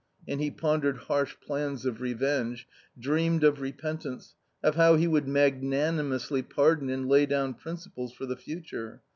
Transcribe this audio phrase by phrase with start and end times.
[0.27, 2.67] "And he pondered harsh plans of revenge,
[2.97, 8.25] dreamed of re pentance, of how he would magnanimously pardon and lay down principles for
[8.25, 9.03] the future.